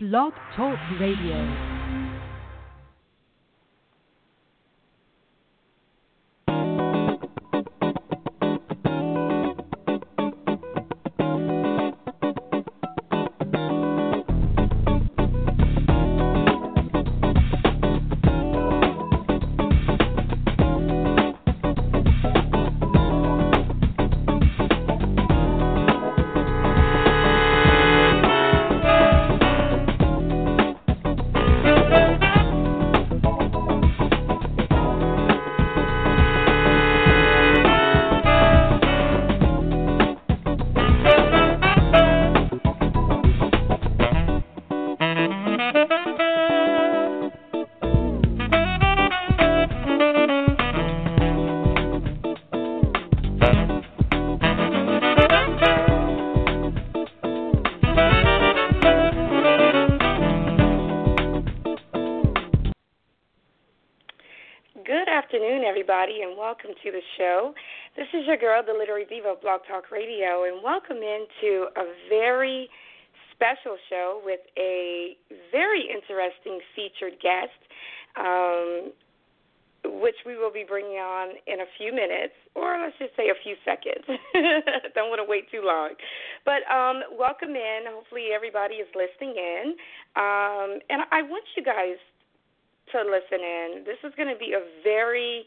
[0.00, 1.73] Blog Talk Radio.
[68.14, 72.68] Is your girl, the Literary Diva of Blog Talk Radio, and welcome into a very
[73.34, 75.16] special show with a
[75.50, 77.58] very interesting featured guest,
[78.14, 78.94] um,
[79.98, 83.38] which we will be bringing on in a few minutes, or let's just say a
[83.42, 84.06] few seconds.
[84.94, 85.98] Don't want to wait too long.
[86.46, 87.82] But um, welcome in.
[87.90, 89.74] Hopefully, everybody is listening in.
[90.14, 91.98] Um, and I want you guys
[92.94, 93.82] to listen in.
[93.82, 95.42] This is going to be a very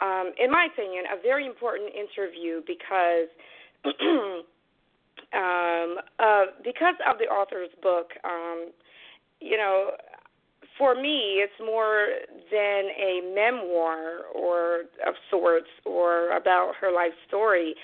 [0.00, 3.28] um, in my opinion, a very important interview because
[5.32, 8.10] um, uh, because of the author's book.
[8.24, 8.70] Um,
[9.40, 9.90] you know,
[10.78, 12.08] for me, it's more
[12.50, 17.74] than a memoir or of sorts or about her life story.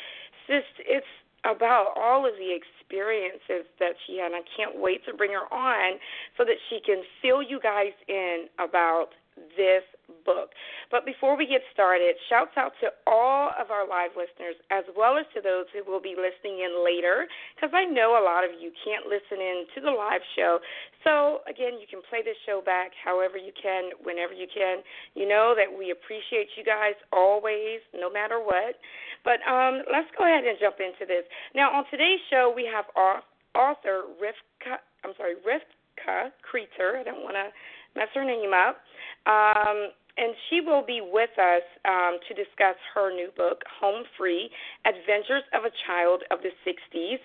[0.49, 1.07] It's just it's
[1.45, 4.33] about all of the experiences that she had.
[4.33, 5.99] And I can't wait to bring her on
[6.37, 9.09] so that she can fill you guys in about
[9.57, 9.85] this
[10.25, 10.51] book.
[10.91, 15.17] But before we get started, shouts out to all of our live listeners as well
[15.17, 17.27] as to those who will be listening in later
[17.57, 20.61] because I know a lot of you can't listen in to the live show.
[21.03, 24.85] So, again, you can play this show back however you can, whenever you can.
[25.14, 28.79] You know that we appreciate you guys always, no matter what.
[29.24, 31.27] But um, let's go ahead and jump into this.
[31.55, 36.98] Now, on today's show, we have author Rifka, I'm sorry, Rifka Kreiter.
[36.98, 37.51] I don't want to
[37.97, 38.79] mess her name up.
[39.27, 44.51] Um, and she will be with us um, to discuss her new book, Home Free
[44.85, 47.20] Adventures of a Child of the 60s.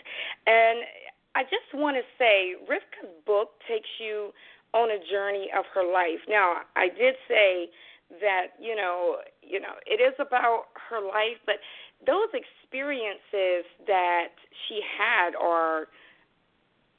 [0.47, 0.79] And
[1.35, 4.31] I just want to say, Rifka's book takes you
[4.73, 6.23] on a journey of her life.
[6.29, 7.67] Now, I did say
[8.21, 11.55] that, you know, you know, it is about her life, but
[12.05, 14.31] those experiences that
[14.67, 15.87] she had are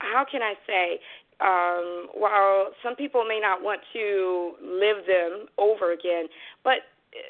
[0.01, 1.01] how can I say,
[1.41, 6.27] um, while some people may not want to live them over again,
[6.65, 6.87] but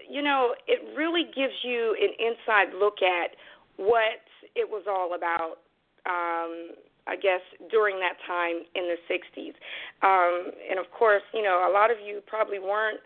[0.08, 3.36] you know, it really gives you an inside look at
[3.76, 4.24] what
[4.54, 5.62] it was all about.
[6.06, 6.74] Um,
[7.06, 9.56] I guess during that time in the 60s,
[10.02, 13.00] um, and of course, you know, a lot of you probably weren't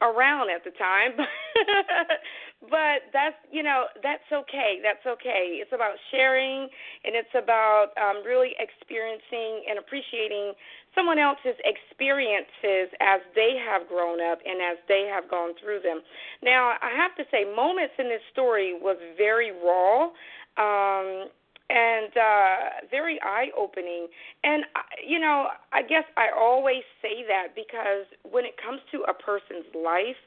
[0.00, 1.12] around at the time
[2.68, 6.68] but that's you know that's okay that's okay it's about sharing
[7.04, 10.52] and it's about um really experiencing and appreciating
[10.94, 16.00] someone else's experiences as they have grown up and as they have gone through them
[16.42, 20.12] now i have to say moments in this story was very raw
[20.60, 21.30] um
[21.70, 22.56] and uh,
[22.90, 24.08] very eye opening.
[24.42, 29.06] And, uh, you know, I guess I always say that because when it comes to
[29.08, 30.18] a person's life,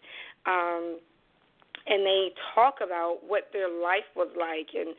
[0.45, 0.99] um,
[1.87, 4.95] and they talk about what their life was like and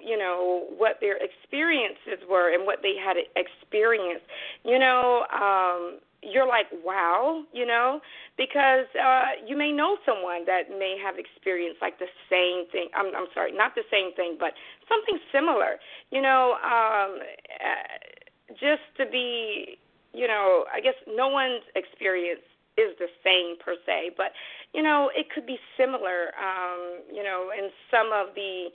[0.00, 4.24] you know what their experiences were and what they had experienced.
[4.64, 8.00] You know um you're like wow you know
[8.36, 13.14] because uh you may know someone that may have experienced like the same thing i'm
[13.16, 14.52] i'm sorry not the same thing but
[14.88, 15.78] something similar.
[16.10, 17.18] You know um
[17.62, 19.78] uh, just to be
[20.12, 22.42] you know i guess no one's experience
[22.76, 24.32] is the same per se but
[24.74, 28.68] you know it could be similar um you know in some of the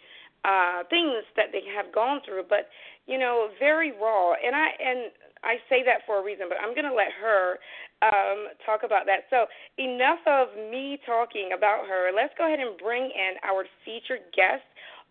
[0.45, 2.69] uh things that they have gone through but
[3.07, 5.11] you know very raw and i and
[5.43, 7.59] I say that for a reason, but I'm going to let her
[8.01, 9.27] um, talk about that.
[9.29, 9.45] So,
[9.77, 12.11] enough of me talking about her.
[12.15, 14.63] Let's go ahead and bring in our featured guest,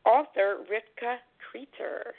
[0.05, 2.17] author Rifka Kreiter.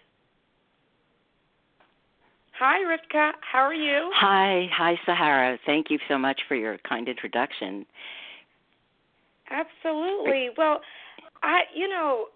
[2.60, 3.32] Hi, Rifka.
[3.42, 4.12] How are you?
[4.14, 5.58] Hi, hi, Sahara.
[5.66, 7.86] Thank you so much for your kind introduction.
[9.54, 10.50] Absolutely.
[10.58, 10.82] Well,
[11.44, 12.28] I, you know,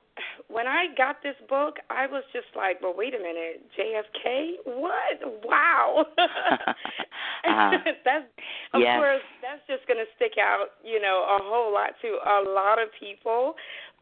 [0.47, 4.65] when I got this book, I was just like, well, wait a minute, JFK?
[4.65, 5.43] What?
[5.43, 6.05] Wow.
[6.17, 7.71] uh,
[8.05, 8.25] that's
[8.73, 8.97] of yes.
[8.97, 12.81] course that's just going to stick out, you know, a whole lot to a lot
[12.81, 13.55] of people.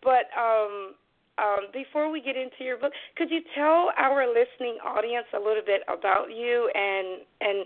[0.03, 0.95] But um
[1.37, 5.63] um, before we get into your book, could you tell our listening audience a little
[5.65, 7.65] bit about you and and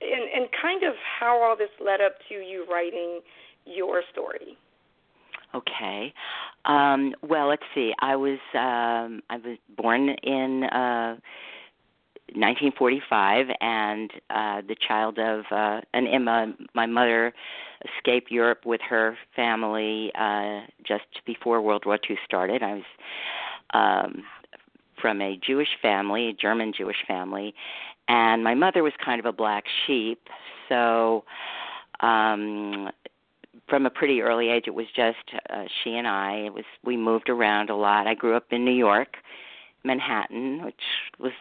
[0.00, 3.20] and, and kind of how all this led up to you writing
[3.66, 4.56] your story?
[5.54, 6.14] Okay.
[6.64, 7.92] Um, well, let's see.
[8.00, 11.16] I was um, I was born in uh,
[12.34, 16.54] 1945, and uh, the child of uh, an Emma.
[16.74, 17.34] My mother
[17.96, 22.62] escaped Europe with her family uh, just before World War II started.
[22.62, 22.84] I was
[23.74, 24.22] um,
[25.00, 27.54] from a Jewish family, a German Jewish family,
[28.08, 30.20] and my mother was kind of a black sheep.
[30.68, 31.24] So
[32.00, 32.88] um
[33.68, 35.18] from a pretty early age it was just
[35.50, 36.36] uh, she and I.
[36.46, 38.06] It was we moved around a lot.
[38.06, 39.16] I grew up in New York
[39.84, 40.82] Manhattan which
[41.18, 41.32] was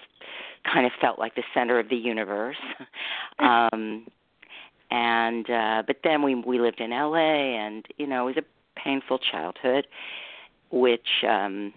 [0.72, 2.58] kind of felt like the center of the universe.
[3.40, 4.06] Um
[4.92, 8.80] and uh but then we we lived in LA and you know it was a
[8.80, 9.88] painful childhood
[10.70, 11.74] which um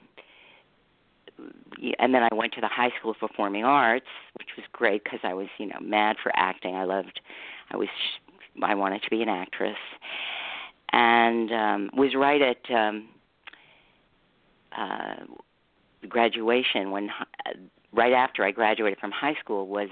[1.99, 4.07] and then I went to the high school of performing arts
[4.39, 6.75] which was great because I was you know mad for acting.
[6.75, 7.21] I loved
[7.71, 7.89] I was
[8.63, 9.77] I wanted to be an actress,
[10.93, 13.09] and um, was right at um,
[14.77, 15.25] uh,
[16.09, 17.11] graduation when
[17.93, 19.89] right after I graduated from high school was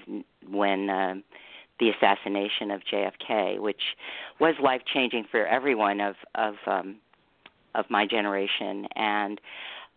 [0.49, 1.15] when uh,
[1.81, 3.83] the assassination of JFK, which
[4.39, 6.97] was life changing for everyone of of um,
[7.75, 9.41] of my generation and.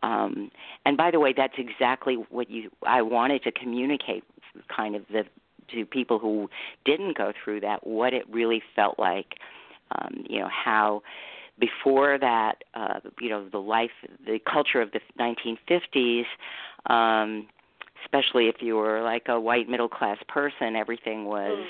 [0.03, 0.51] Um,
[0.85, 4.23] and by the way, that's exactly what you I wanted to communicate,
[4.67, 5.23] kind of the
[5.71, 6.49] to people who
[6.83, 9.35] didn't go through that what it really felt like.
[9.91, 11.03] Um, you know how
[11.59, 13.91] before that, uh, you know the life,
[14.25, 16.25] the culture of the 1950s.
[16.87, 17.47] Um,
[18.03, 21.65] especially if you were like a white middle class person, everything was,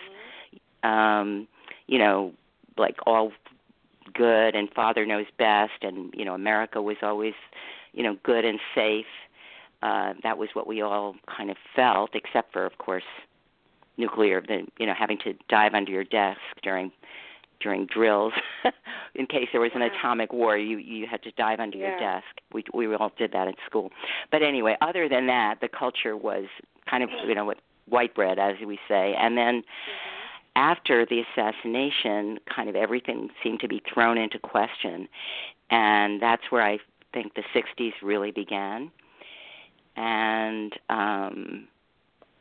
[0.84, 0.90] mm-hmm.
[0.90, 1.48] um,
[1.88, 2.34] you know,
[2.78, 3.32] like all
[4.14, 7.34] good and father knows best, and you know America was always,
[7.94, 9.06] you know, good and safe.
[9.82, 13.04] Uh, that was what we all kind of felt, except for, of course,
[13.98, 16.92] nuclear the you know having to dive under your desk during
[17.60, 18.34] during drills
[19.16, 21.90] in case there was an atomic war you you had to dive under yeah.
[21.90, 22.26] your desk.
[22.54, 23.92] We we all did that at school.
[24.32, 26.46] But anyway other than that the culture was
[26.90, 27.54] kind of you know
[27.88, 29.16] white bread as we say.
[29.20, 30.58] And then mm-hmm.
[30.58, 35.08] after the assassination kind of everything seemed to be thrown into question.
[35.70, 36.80] And that's where i
[37.14, 38.92] think the 60s really began.
[39.96, 41.68] And um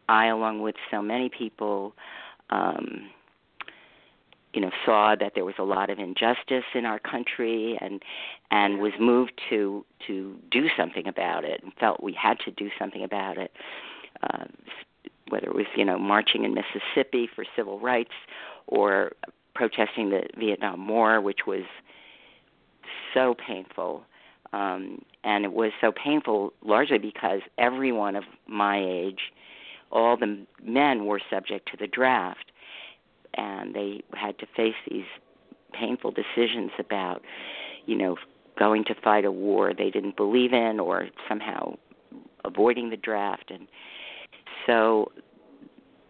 [0.09, 1.95] I, along with so many people,
[2.51, 3.11] um,
[4.53, 8.03] you know, saw that there was a lot of injustice in our country, and
[8.51, 12.71] and was moved to to do something about it, and felt we had to do
[12.79, 13.53] something about it.
[14.23, 14.45] Uh,
[15.29, 18.13] whether it was you know marching in Mississippi for civil rights,
[18.67, 19.13] or
[19.55, 21.65] protesting the Vietnam War, which was
[23.13, 24.05] so painful.
[24.53, 29.33] Um, and it was so painful largely because everyone of my age
[29.95, 32.51] all the men were subject to the draft,
[33.35, 35.05] and they had to face these
[35.73, 37.23] painful decisions about,
[37.87, 38.17] you know,
[38.59, 41.75] going to fight a war they didn't believe in or somehow
[42.45, 43.51] avoiding the draft.
[43.51, 43.67] And
[44.67, 45.11] so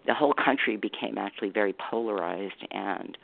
[0.07, 3.17] the whole country became actually very polarized and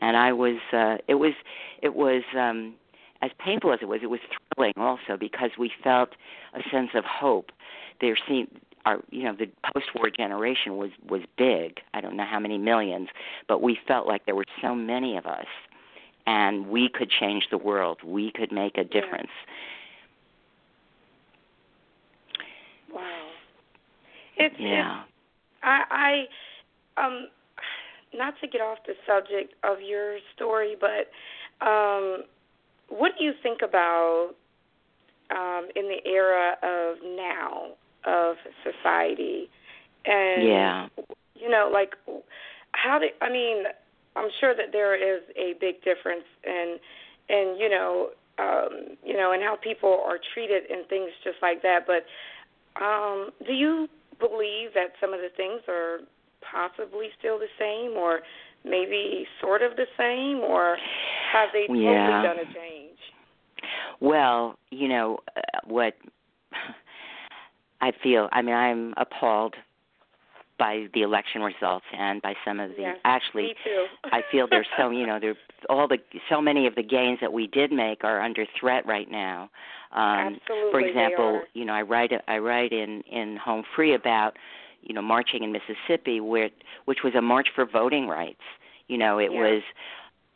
[0.00, 1.34] and I was uh it was
[1.82, 2.74] it was um
[3.22, 4.20] as painful as it was it was
[4.54, 6.10] thrilling also because we felt
[6.54, 7.52] a sense of hope.
[8.00, 11.80] There seemed our you know the post-war generation was was big.
[11.94, 13.08] I don't know how many millions,
[13.48, 15.46] but we felt like there were so many of us,
[16.26, 17.98] and we could change the world.
[18.04, 19.30] We could make a difference.
[22.88, 22.96] Yeah.
[22.96, 23.28] Wow.
[24.36, 25.02] It's yeah.
[25.02, 25.10] It's,
[25.62, 26.26] I
[26.96, 27.28] I um
[28.14, 31.10] not to get off the subject of your story, but
[31.64, 32.24] um
[32.88, 34.30] what do you think about
[35.30, 39.48] um in the era of now of society.
[40.04, 40.88] And yeah.
[41.34, 41.94] you know like
[42.72, 43.64] how do i mean
[44.16, 46.78] i'm sure that there is a big difference in
[47.28, 51.62] in you know um you know and how people are treated and things just like
[51.62, 51.86] that.
[51.86, 52.06] But
[52.82, 53.88] um do you
[54.18, 55.98] believe that some of the things are
[56.40, 58.20] possibly still the same or
[58.64, 60.76] maybe sort of the same or
[61.32, 62.22] have they totally yeah.
[62.22, 62.98] done a change?
[64.00, 65.94] Well you know uh, what
[67.80, 68.28] I feel.
[68.32, 69.54] I mean, I'm appalled
[70.60, 73.86] by the election results and by some of the yes, actually me too.
[74.04, 75.34] I feel there's so you know there
[75.68, 79.10] all the so many of the gains that we did make are under threat right
[79.10, 79.50] now.
[79.92, 84.36] Um, Absolutely, for example, you know I write I write in in Home Free about
[84.82, 86.50] you know marching in Mississippi where
[86.84, 88.42] which was a march for voting rights.
[88.88, 89.40] You know it yeah.
[89.40, 89.62] was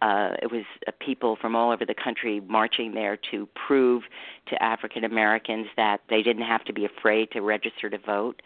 [0.04, 4.02] uh, it was uh, people from all over the country marching there to prove
[4.46, 8.42] to African Americans that they didn't have to be afraid to register to vote,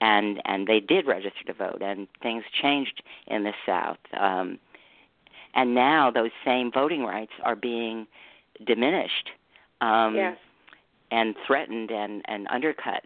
[0.00, 3.98] and and they did register to vote, and things changed in the South.
[4.18, 4.58] Um,
[5.54, 8.06] and now those same voting rights are being
[8.66, 9.30] diminished.
[9.82, 10.38] Um, yes.
[11.10, 13.04] And threatened and, and undercut.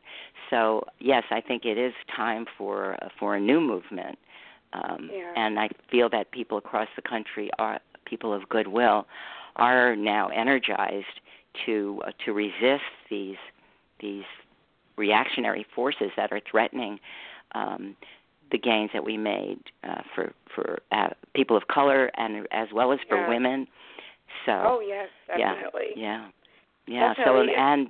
[0.48, 4.18] So yes, I think it is time for for a new movement.
[4.72, 5.32] Um, yeah.
[5.36, 9.06] And I feel that people across the country are people of goodwill
[9.56, 11.20] are now energized
[11.66, 13.36] to uh, to resist these
[14.00, 14.24] these
[14.96, 16.98] reactionary forces that are threatening
[17.54, 17.96] um,
[18.50, 22.92] the gains that we made uh, for for uh, people of color and as well
[22.92, 23.28] as for yeah.
[23.28, 23.66] women.
[24.46, 25.96] So oh yes, definitely.
[25.96, 26.28] Yeah,
[26.86, 27.24] yeah, yeah.
[27.24, 27.88] So and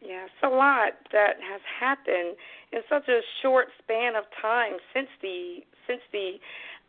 [0.00, 2.36] yeah, it's a lot that has happened
[2.72, 6.36] in such a short span of time since the since the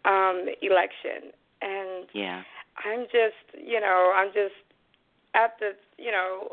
[0.09, 1.31] um election
[1.65, 2.41] and yeah
[2.85, 4.55] i'm just you know i'm just
[5.33, 6.49] at the you know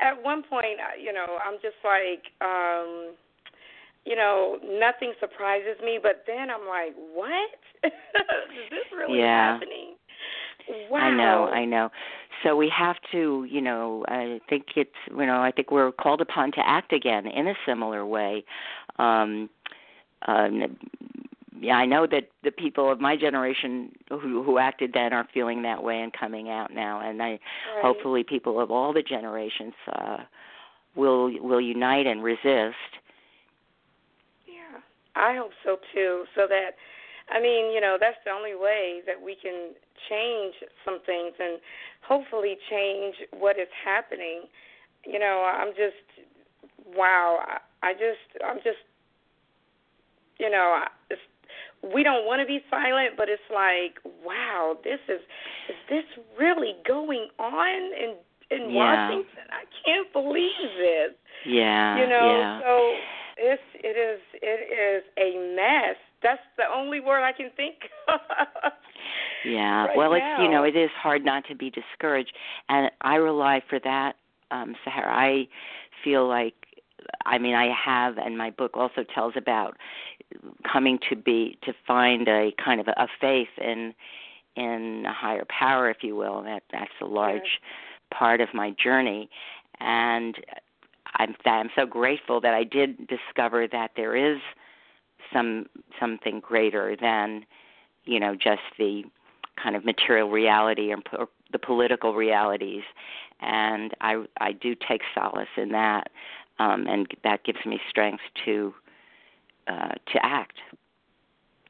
[0.00, 3.14] at one point you know i'm just like um
[4.04, 7.92] you know nothing surprises me but then i'm like what is
[8.70, 9.52] this really yeah.
[9.52, 9.94] happening
[10.90, 11.90] wow I know, I know.
[12.42, 16.20] So we have to, you know, I think it's, you know, I think we're called
[16.20, 18.44] upon to act again in a similar way.
[18.98, 19.48] Um,
[20.26, 20.76] um,
[21.60, 25.62] yeah, I know that the people of my generation who who acted then are feeling
[25.62, 27.40] that way and coming out now, and I right.
[27.82, 30.18] hopefully people of all the generations uh,
[30.94, 32.76] will will unite and resist.
[34.46, 34.80] Yeah,
[35.16, 36.24] I hope so too.
[36.34, 36.72] So that,
[37.30, 39.72] I mean, you know, that's the only way that we can
[40.08, 41.58] change some things and
[42.02, 44.42] hopefully change what is happening.
[45.04, 46.26] You know, I'm just,
[46.96, 47.38] wow.
[47.46, 48.82] I, I just, I'm just,
[50.38, 50.97] you know, it's
[51.82, 55.20] we don't want to be silent, but it's like, wow, this is
[55.68, 56.04] is this
[56.38, 58.16] really going on in
[58.50, 59.08] in yeah.
[59.08, 59.44] Washington?
[59.50, 61.14] I can't believe this.
[61.46, 61.98] Yeah.
[61.98, 62.60] You know, yeah.
[62.60, 62.94] so
[63.36, 65.96] it's it is it is a mess.
[66.22, 67.76] That's the only word I can think
[68.08, 68.20] of.
[69.44, 69.84] Yeah.
[69.86, 70.16] right well, now.
[70.16, 72.32] it's you know, it is hard not to be discouraged
[72.68, 74.16] and I rely for that
[74.50, 75.14] um Sahara.
[75.14, 75.48] I
[76.02, 76.54] feel like
[77.24, 79.76] I mean, I have, and my book also tells about
[80.70, 83.94] coming to be to find a kind of a, a faith in
[84.56, 86.42] in a higher power, if you will.
[86.42, 88.18] That that's a large yes.
[88.18, 89.30] part of my journey,
[89.80, 90.36] and
[91.16, 94.38] I'm I'm so grateful that I did discover that there is
[95.32, 95.66] some
[96.00, 97.44] something greater than
[98.04, 99.04] you know just the
[99.62, 102.84] kind of material reality or the political realities
[103.40, 106.10] and I I do take solace in that
[106.58, 108.74] um, and that gives me strength to
[109.68, 110.58] uh, to act,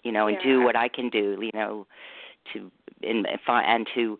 [0.03, 0.51] you know, and yeah.
[0.51, 1.87] do what I can do, you know,
[2.53, 2.71] to
[3.03, 4.19] in, and to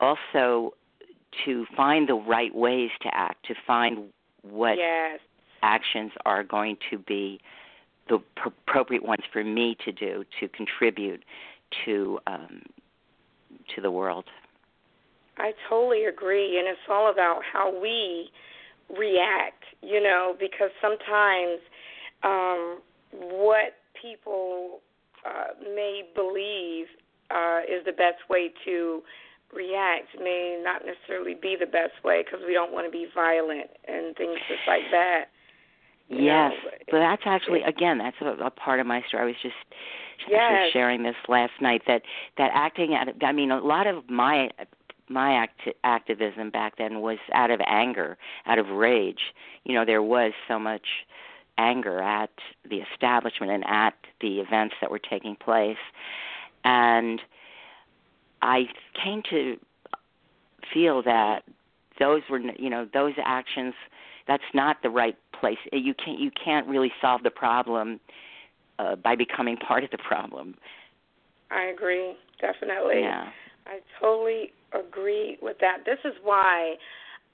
[0.00, 0.74] also
[1.44, 4.08] to find the right ways to act, to find
[4.42, 5.20] what yes.
[5.62, 7.40] actions are going to be
[8.08, 11.22] the pr- appropriate ones for me to do to contribute
[11.84, 12.62] to um,
[13.74, 14.24] to the world.
[15.38, 18.30] I totally agree, and it's all about how we
[18.90, 21.60] react, you know, because sometimes
[22.22, 22.80] um,
[23.12, 24.80] what people
[25.26, 26.86] uh, may believe
[27.30, 29.02] uh, is the best way to
[29.54, 33.68] react may not necessarily be the best way because we don't want to be violent
[33.86, 35.24] and things just like that.
[36.08, 39.22] Yes, know, but that's actually again that's a, a part of my story.
[39.22, 39.54] I was just
[40.28, 40.70] yes.
[40.72, 42.02] sharing this last night that
[42.36, 44.50] that acting at I mean a lot of my
[45.08, 49.34] my act- activism back then was out of anger, out of rage.
[49.64, 50.86] You know, there was so much
[51.58, 52.30] anger at
[52.68, 55.76] the establishment and at the events that were taking place.
[56.64, 57.20] And
[58.42, 58.64] I
[59.02, 59.56] came to
[60.72, 61.44] feel that
[61.98, 63.74] those were, you know, those actions.
[64.26, 65.58] That's not the right place.
[65.72, 68.00] You can't you can't really solve the problem
[68.78, 70.54] uh, by becoming part of the problem.
[71.50, 73.00] I agree, definitely.
[73.00, 73.28] Yeah.
[73.66, 75.78] I totally agree with that.
[75.84, 76.76] This is why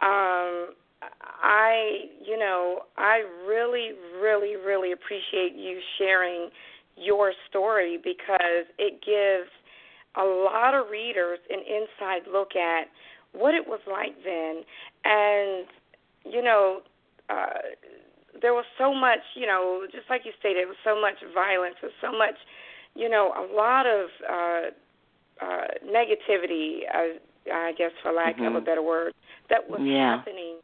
[0.01, 6.51] um I, you know, I really really really appreciate you sharing
[6.97, 9.51] your story because it gives
[10.17, 12.89] a lot of readers an inside look at
[13.33, 14.63] what it was like then
[15.05, 15.67] and
[16.25, 16.81] you know
[17.29, 17.61] uh
[18.43, 21.77] there was so much, you know, just like you stated, it was so much violence,
[21.81, 22.37] there was so much,
[22.95, 27.19] you know, a lot of uh, uh, negativity, uh,
[27.53, 28.47] I guess, for lack mm-hmm.
[28.47, 29.15] of a better word,
[29.51, 30.19] that was yeah.
[30.19, 30.59] happening.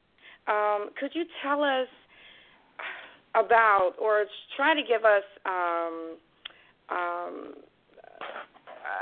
[0.48, 1.88] Um, could you tell us
[3.34, 4.24] about, or
[4.56, 6.16] try to give us um,
[6.90, 7.54] um,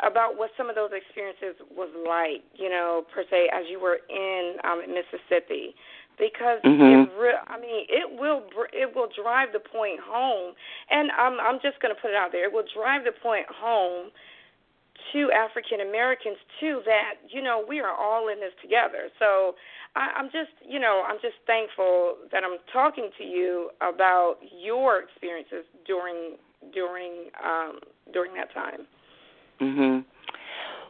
[0.07, 3.99] about what some of those experiences was like, you know, per se, as you were
[4.09, 5.75] in um, Mississippi?
[6.21, 7.09] because mm-hmm.
[7.09, 8.45] it re- I mean it will
[8.77, 10.53] it will drive the point home,
[10.91, 12.45] and I'm I'm just going to put it out there.
[12.45, 14.13] It will drive the point home
[15.13, 19.09] to African Americans too that you know we are all in this together.
[19.19, 19.55] So
[19.97, 25.01] I, I'm just you know I'm just thankful that I'm talking to you about your
[25.01, 26.37] experiences during
[26.73, 27.79] during um,
[28.13, 28.87] during that time.
[29.61, 30.05] Mhm.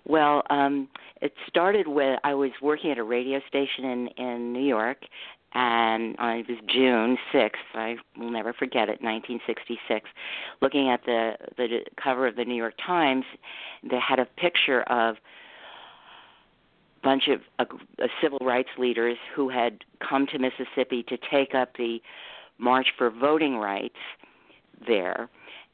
[0.07, 0.89] Well, um,
[1.21, 4.99] it started with I was working at a radio station in in New York,
[5.53, 7.63] and uh, it was June sixth.
[7.75, 10.09] I will never forget it, 1966.
[10.63, 13.25] Looking at the the cover of the New York Times,
[13.83, 17.65] they had a picture of a bunch of uh,
[18.01, 22.01] uh, civil rights leaders who had come to Mississippi to take up the
[22.59, 23.99] March for Voting Rights
[24.87, 25.29] there,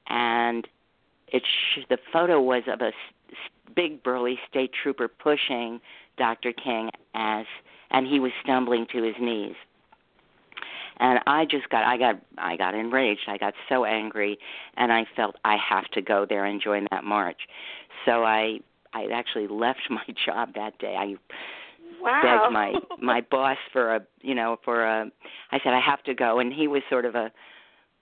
[0.08, 0.66] and
[1.28, 2.92] it sh- the photo was of a
[3.74, 5.80] big burly state trooper pushing
[6.16, 6.52] Dr.
[6.52, 7.44] King as
[7.90, 9.54] and he was stumbling to his knees.
[10.98, 13.28] And I just got I got I got enraged.
[13.28, 14.38] I got so angry
[14.76, 17.40] and I felt I have to go there and join that march.
[18.06, 18.60] So I
[18.94, 20.96] I actually left my job that day.
[20.98, 21.14] I
[22.00, 22.22] wow.
[22.22, 25.10] begged my my boss for a you know for a
[25.52, 27.30] I said I have to go and he was sort of a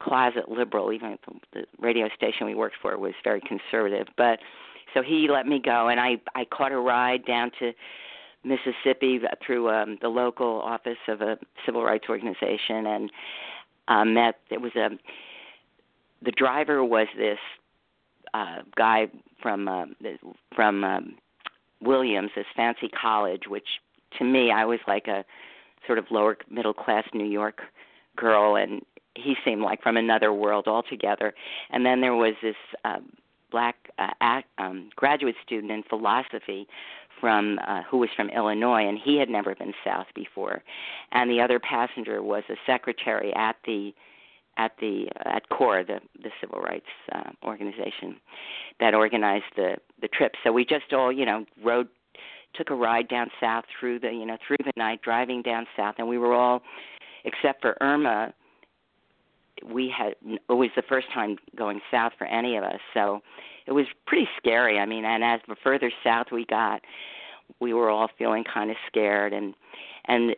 [0.01, 1.17] closet liberal even
[1.53, 4.39] the radio station we worked for was very conservative but
[4.95, 7.73] so he let me go, and I I caught a ride down to
[8.45, 13.11] Mississippi through um, the local office of a civil rights organization, and
[13.89, 14.37] uh, met.
[14.51, 14.91] It was a
[16.23, 17.39] the driver was this
[18.33, 19.09] uh, guy
[19.41, 19.87] from uh,
[20.55, 21.17] from um,
[21.81, 23.81] Williams, this fancy college, which
[24.19, 25.25] to me I was like a
[25.87, 27.61] sort of lower middle class New York
[28.17, 28.83] girl, and
[29.15, 31.35] he seemed like from another world altogether.
[31.71, 33.13] And then there was this um,
[33.51, 36.67] black uh, act, um, graduate student in philosophy
[37.21, 40.63] from uh, who was from Illinois, and he had never been south before.
[41.13, 43.93] And the other passenger was a secretary at the
[44.57, 48.17] at the at CORE, the the civil rights uh, organization
[48.81, 50.33] that organized the the trip.
[50.45, 51.89] So we just all you know rode
[52.55, 55.97] took a ride down south through the you know through the night driving down south,
[55.99, 56.63] and we were all
[57.25, 58.33] except for Irma
[59.65, 63.21] we had it was the first time going south for any of us so
[63.67, 64.79] it was pretty scary.
[64.79, 66.83] I mean and as the further south we got
[67.61, 69.33] we were all feeling kind of scared.
[69.33, 69.55] And
[70.07, 70.35] and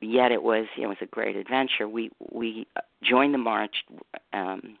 [0.00, 1.88] yet it was it was a great adventure.
[1.88, 2.66] We we
[3.02, 3.76] joined the march
[4.32, 4.76] um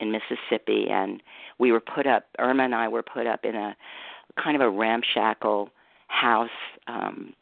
[0.00, 1.22] in mississippi and
[1.58, 3.76] we were put up irma and i were put up in a
[4.42, 5.70] kind of a ramshackle
[6.08, 6.50] house
[6.88, 7.34] um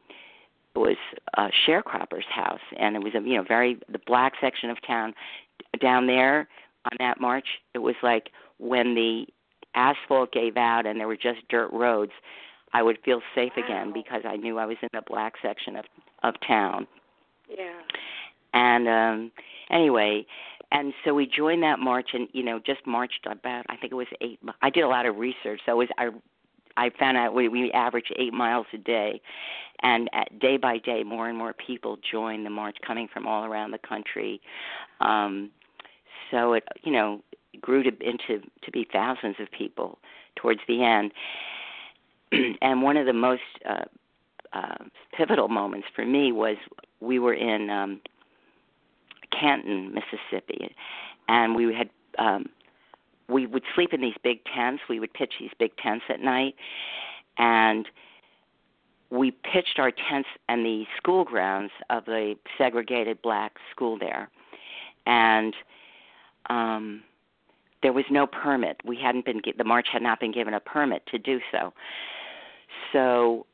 [0.74, 0.96] was
[1.36, 2.60] a sharecropper's house.
[2.78, 5.14] And it was a you know very the black section of town
[5.80, 6.48] down there
[6.84, 9.26] on that march, it was like when the
[9.74, 12.12] asphalt gave out and there were just dirt roads,
[12.72, 13.64] I would feel safe wow.
[13.64, 15.84] again because I knew I was in the black section of
[16.22, 16.86] of town.
[17.48, 17.80] Yeah.
[18.52, 19.32] And um
[19.70, 20.26] anyway,
[20.72, 23.96] and so we joined that march and you know just marched about I think it
[23.96, 25.60] was 8 I did a lot of research.
[25.66, 26.10] So it was I
[26.76, 29.20] I found out we we averaged 8 miles a day
[29.82, 33.44] and at, day by day more and more people joined the march coming from all
[33.44, 34.40] around the country
[35.00, 35.50] um
[36.30, 37.22] so it you know
[37.60, 39.98] grew to into to be thousands of people
[40.36, 41.12] towards the end
[42.62, 43.84] and one of the most uh,
[44.52, 44.84] uh,
[45.16, 46.56] pivotal moments for me was
[47.00, 48.00] we were in um,
[49.38, 50.74] Canton, Mississippi,
[51.28, 52.46] and we had um,
[53.28, 54.82] we would sleep in these big tents.
[54.88, 56.56] We would pitch these big tents at night,
[57.38, 57.86] and
[59.10, 64.28] we pitched our tents in the school grounds of the segregated black school there,
[65.06, 65.54] and
[66.48, 67.02] um,
[67.82, 68.76] there was no permit.
[68.84, 71.72] We hadn't been the march had not been given a permit to do so.
[72.92, 73.46] So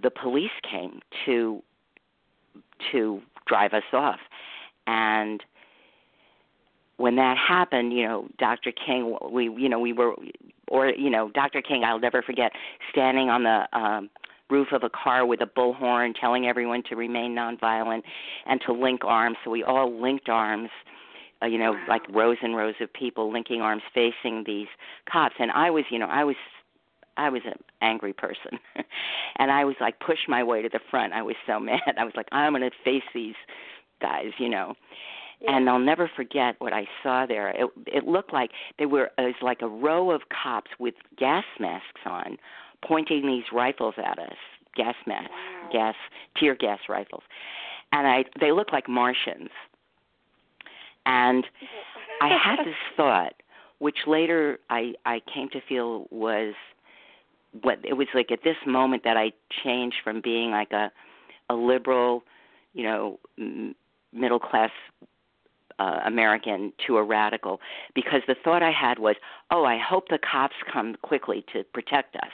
[0.00, 1.62] the police came to
[2.92, 4.20] to drive us off,
[4.86, 5.42] and
[6.96, 8.72] when that happened, you know, Dr.
[8.72, 10.14] King, we you know we were,
[10.68, 11.62] or you know, Dr.
[11.62, 12.52] King, I'll never forget
[12.90, 14.10] standing on the um,
[14.50, 18.02] roof of a car with a bullhorn telling everyone to remain nonviolent
[18.46, 19.36] and to link arms.
[19.44, 20.90] So we all linked arms, uh,
[21.42, 24.68] Uh, you know, like rows and rows of people linking arms facing these
[25.10, 25.34] cops.
[25.38, 26.36] And I was, you know, I was
[27.16, 28.58] I was an angry person.
[29.36, 31.12] and I was like pushed my way to the front.
[31.12, 31.80] I was so mad.
[31.98, 33.34] I was like I'm going to face these
[34.00, 34.74] guys, you know.
[35.40, 35.56] Yeah.
[35.56, 37.48] And I'll never forget what I saw there.
[37.50, 41.44] It it looked like they were it was like a row of cops with gas
[41.58, 42.38] masks on,
[42.84, 44.36] pointing these rifles at us,
[44.76, 45.68] gas masks, Wow.
[45.72, 45.94] gas
[46.38, 47.24] tear gas rifles,
[47.90, 49.50] and I they looked like Martians.
[51.06, 51.44] And
[52.20, 53.34] I had this thought,
[53.78, 56.54] which later I I came to feel was
[57.60, 59.32] what it was like at this moment that I
[59.64, 60.90] changed from being like a
[61.50, 62.22] a liberal,
[62.72, 63.74] you know, m-
[64.12, 64.70] middle class
[65.78, 67.60] uh, American to a radical
[67.94, 69.16] because the thought I had was,
[69.50, 72.30] oh, I hope the cops come quickly to protect us.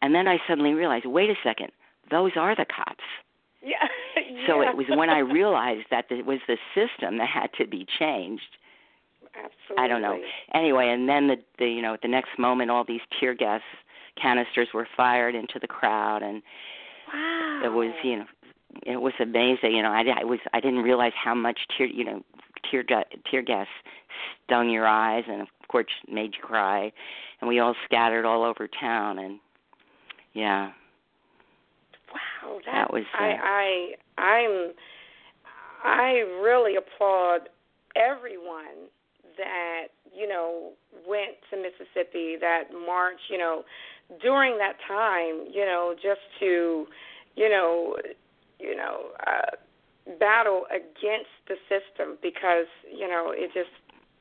[0.00, 1.70] And then I suddenly realized, wait a second,
[2.10, 3.04] those are the cops.
[3.62, 3.88] yeah.
[4.46, 7.86] So it was when I realized that it was the system that had to be
[7.98, 8.56] changed.
[9.36, 9.84] Absolutely.
[9.84, 10.18] I don't know.
[10.54, 13.62] Anyway, and then the, the you know at the next moment, all these tear gas
[14.20, 16.42] canisters were fired into the crowd, and
[17.12, 17.60] Wow.
[17.64, 18.26] it was you know
[18.86, 19.72] it was amazing.
[19.74, 22.22] You know, I, I was I didn't realize how much tear you know
[22.70, 22.84] tear
[23.30, 23.66] tear gas
[24.44, 26.92] stung your eyes, and of course made you cry,
[27.40, 29.38] and we all scattered all over town, and
[30.32, 30.72] yeah,
[32.44, 34.72] Wow, that, That was, uh, I I I'm
[35.84, 36.10] I
[36.42, 37.48] really applaud
[37.96, 38.88] everyone
[39.36, 40.72] that you know
[41.06, 43.20] went to Mississippi that march.
[43.28, 43.64] You know,
[44.22, 46.86] during that time, you know, just to
[47.36, 47.96] you know
[48.58, 49.56] you know uh,
[50.18, 53.70] battle against the system because you know it just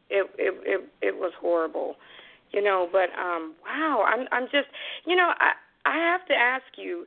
[0.10, 1.96] it it it, it was horrible.
[2.52, 4.68] You know, but um wow, I'm I'm just
[5.06, 5.54] you know I
[5.86, 7.06] I have to ask you,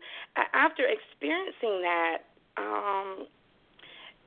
[0.53, 2.19] after experiencing that,
[2.59, 3.27] um,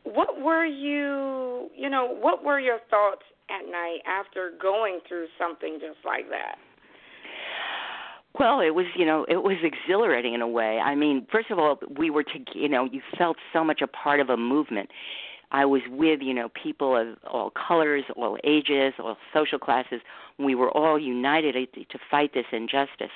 [0.04, 5.78] what were you, you know, what were your thoughts at night after going through something
[5.80, 6.56] just like that?
[8.40, 10.80] Well, it was, you know, it was exhilarating in a way.
[10.80, 13.88] I mean, first of all, we were to, you know, you felt so much a
[13.88, 14.90] part of a movement.
[15.52, 20.02] I was with, you know, people of all colors, all ages, all social classes.
[20.38, 23.12] We were all united to fight this injustice.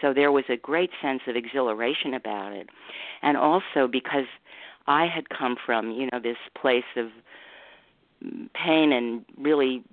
[0.00, 2.68] So there was a great sense of exhilaration about it.
[3.22, 4.26] And also because
[4.86, 7.10] I had come from, you know, this place of
[8.54, 9.84] pain and really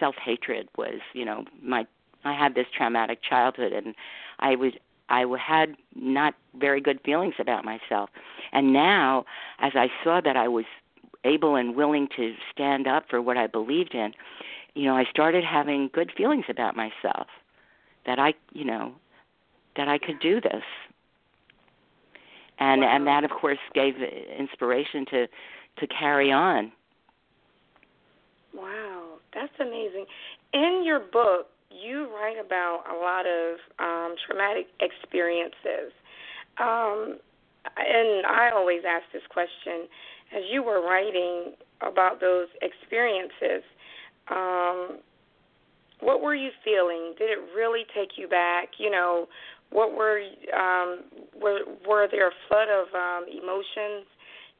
[0.00, 1.86] self-hatred was, you know, my
[2.24, 3.94] I had this traumatic childhood and
[4.40, 4.72] I was
[5.08, 8.10] I had not very good feelings about myself.
[8.52, 9.24] And now
[9.60, 10.64] as I saw that I was
[11.26, 14.12] able and willing to stand up for what I believed in,
[14.74, 17.26] you know, I started having good feelings about myself.
[18.06, 18.92] That I, you know,
[19.76, 20.62] that I could do this.
[22.58, 22.88] And Wow.
[22.96, 23.94] and that of course gave
[24.38, 25.26] inspiration to
[25.80, 26.72] to carry on.
[28.54, 30.06] Wow, that's amazing.
[30.54, 35.92] In your book, you write about a lot of um, traumatic experiences.
[36.58, 37.18] Um,
[37.76, 39.88] and I always ask this question
[40.34, 43.62] as you were writing about those experiences,
[44.30, 44.98] um,
[46.00, 47.14] what were you feeling?
[47.18, 48.68] Did it really take you back?
[48.78, 49.26] You know,
[49.70, 50.20] what were
[50.54, 51.00] um,
[51.40, 54.06] were were there a flood of um, emotions?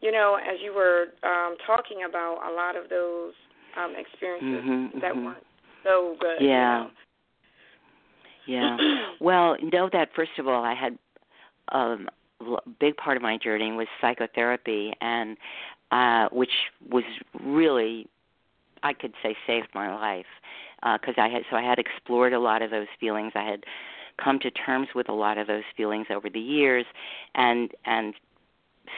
[0.01, 3.33] You know, as you were um, talking about a lot of those
[3.77, 5.25] um, experiences Mhm, that mhm.
[5.25, 5.45] weren't
[5.85, 6.43] so good.
[6.43, 6.85] you Yeah.
[6.85, 6.91] know?
[8.47, 8.79] Yeah.
[9.21, 10.99] well, know that first of all, I had
[11.73, 12.09] um,
[12.79, 15.37] big part of my journey was psychotherapy, and
[15.91, 16.51] uh, which
[16.91, 17.05] was
[17.43, 18.07] really,
[18.83, 20.27] I could say, saved my life
[21.01, 23.33] because I had so I had explored a lot of those feelings.
[23.35, 23.65] I had
[24.23, 26.87] come to terms with a lot of those feelings over the years,
[27.35, 28.15] and and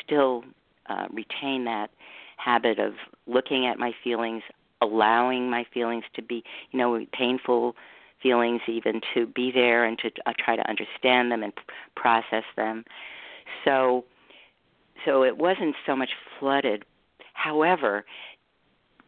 [0.04, 0.44] still
[0.88, 1.90] uh, retain that
[2.36, 2.94] habit of
[3.26, 4.42] looking at my feelings,
[4.80, 7.74] allowing my feelings to be, you know, painful
[8.22, 11.52] feelings even to be there and to uh, try to understand them and
[11.94, 12.84] process them.
[13.64, 14.04] So
[15.04, 16.84] so it wasn't so much flooded.
[17.34, 18.04] However,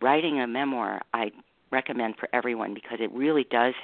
[0.01, 1.33] writing a memoir I
[1.73, 3.75] recommend for everyone because it really does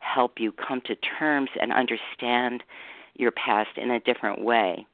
[0.00, 2.62] help you come to terms and understand
[3.14, 4.86] your past in a different way.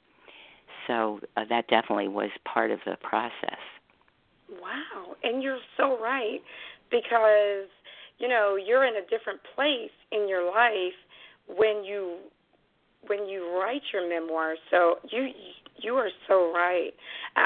[0.86, 3.58] So uh, that definitely was part of the process.
[4.50, 6.40] Wow, and you're so right
[6.90, 7.68] because
[8.18, 10.94] you know you're in a different place in your life
[11.46, 12.18] when you
[13.06, 14.54] when you write your memoir.
[14.70, 15.28] So you
[15.78, 16.92] you are so right.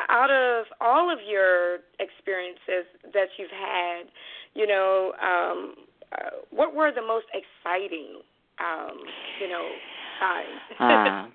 [0.09, 4.07] Out of all of your experiences that you've had,
[4.55, 5.75] you know, um,
[6.13, 8.21] uh, what were the most exciting,
[8.59, 8.99] um,
[9.41, 9.69] you know,
[10.21, 11.31] times?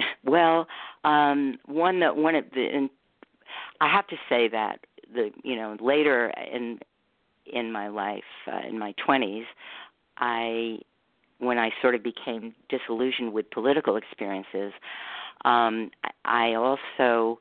[0.00, 0.66] uh, well,
[1.04, 2.90] um, one that one of the, and
[3.80, 4.80] I have to say that
[5.12, 6.78] the you know later in
[7.46, 9.46] in my life uh, in my twenties,
[10.18, 10.78] I
[11.40, 14.72] when I sort of became disillusioned with political experiences,
[15.44, 15.90] um,
[16.24, 17.40] I also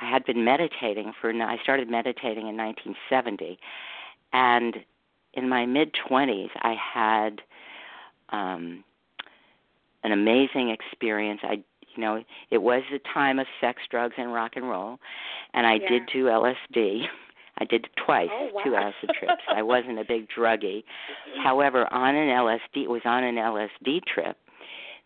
[0.00, 3.58] I had been meditating for I started meditating in 1970
[4.32, 4.76] and
[5.34, 7.42] in my mid 20s I had
[8.30, 8.84] um
[10.02, 11.40] an amazing experience.
[11.42, 11.62] I
[11.94, 14.98] you know, it was a time of sex, drugs and rock and roll
[15.54, 15.88] and I Yeah.
[15.88, 17.06] did do LSD.
[17.60, 18.62] I did it twice, Oh, wow.
[18.64, 19.42] two acid trips.
[19.54, 20.82] I wasn't a big druggie.
[21.42, 24.36] However, on an LSD, it was on an LSD trip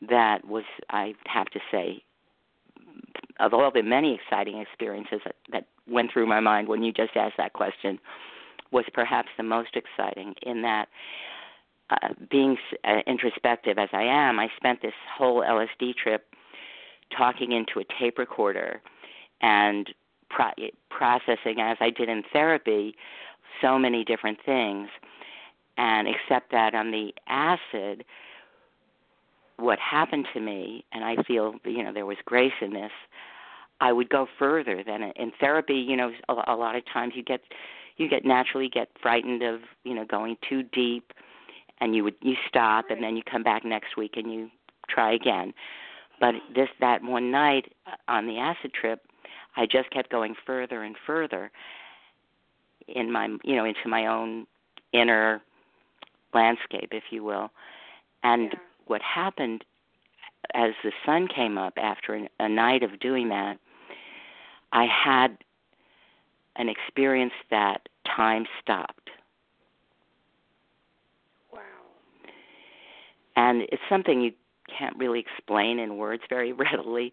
[0.09, 2.03] that was, I have to say,
[3.41, 7.17] of all the many exciting experiences that, that went through my mind when you just
[7.17, 7.99] asked that question,
[8.71, 10.89] was perhaps the most exciting in that
[11.91, 16.27] uh, being uh, introspective as I am, I spent this whole LSD trip
[17.17, 18.81] talking into a tape recorder
[19.43, 19.89] and
[20.31, 22.95] pro- processing, as I did in therapy,
[23.61, 24.89] so many different things.
[25.77, 28.05] And except that on the acid,
[29.57, 32.93] what happened to me, and I feel you know there was grace in this.
[33.81, 35.75] I would go further than in therapy.
[35.75, 37.41] You know, a, a lot of times you get
[37.97, 41.13] you get naturally get frightened of you know going too deep,
[41.81, 44.51] and you would you stop and then you come back next week and you
[44.89, 45.53] try again.
[46.21, 49.04] But this that one night uh, on the acid trip,
[49.57, 51.51] I just kept going further and further
[52.89, 54.47] in my you know into my own
[54.93, 55.43] inner
[56.33, 57.51] landscape, if you will.
[58.23, 58.59] And Yeah.
[58.87, 59.65] what happened
[60.55, 63.59] as the sun came up after an, a night of doing that,
[64.73, 65.39] I had
[66.57, 69.11] an experience that time stopped.
[71.53, 71.61] Wow.
[73.37, 74.33] And it's something you
[74.79, 77.13] can't really explain in words very readily,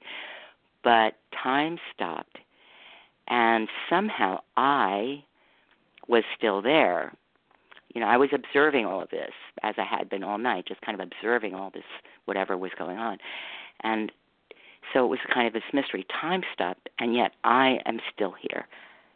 [0.83, 1.13] but
[1.43, 2.37] time stopped.
[3.27, 5.23] And somehow I
[6.07, 7.13] was still there.
[7.93, 9.31] You know, I was observing all of this
[9.63, 11.83] as I had been all night, just kind of observing all this,
[12.25, 13.17] whatever was going on.
[13.81, 14.11] And
[14.93, 16.05] so it was kind of this mystery.
[16.19, 18.67] Time stopped, and yet I am still here.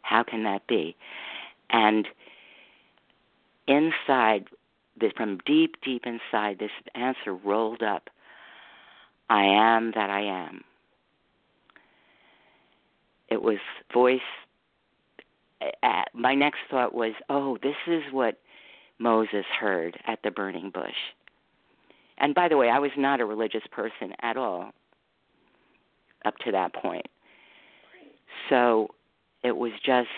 [0.02, 0.96] How can that be?
[1.70, 2.06] And
[3.66, 4.46] inside,
[4.98, 8.08] this, from deep, deep inside, this answer rolled up
[9.28, 10.62] I am that I am.
[13.28, 13.58] It was
[13.92, 14.20] voice.
[15.82, 18.38] Uh, my next thought was, oh, this is what
[18.98, 20.94] Moses heard at the burning bush.
[22.18, 24.72] And by the way, I was not a religious person at all
[26.24, 27.06] up to that point.
[28.48, 28.88] So
[29.42, 30.08] it was just,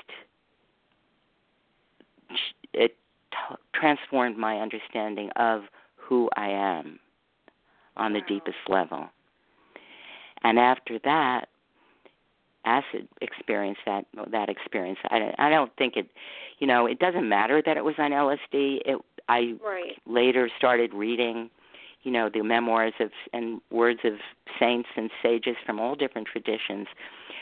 [2.72, 2.96] it
[3.30, 5.62] t- transformed my understanding of
[5.96, 6.98] who I am
[7.96, 8.26] on the Wow.
[8.28, 9.10] deepest level.
[10.42, 11.48] And after that,
[12.68, 14.98] acid experience that that experience.
[15.10, 16.08] I don't, I don't think it,
[16.58, 18.82] you know, it doesn't matter that it was on LSD.
[18.84, 19.96] It I Right.
[20.06, 21.50] later started reading,
[22.02, 24.14] you know, the memoirs of and words of
[24.60, 26.86] saints and sages from all different traditions,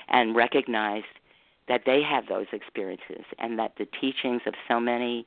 [0.09, 1.15] and recognized
[1.69, 5.27] that they had those experiences and that the teachings of so many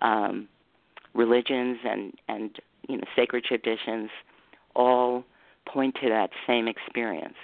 [0.00, 0.48] um,
[1.14, 4.10] religions and and you know sacred traditions
[4.74, 5.24] all
[5.66, 7.36] point to that same experience.